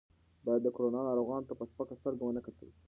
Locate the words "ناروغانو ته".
1.09-1.53